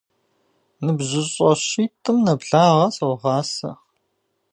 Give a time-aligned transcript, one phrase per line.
[0.85, 3.71] НыбжьыщӀэ щитӏым нэблагъэ согъасэ.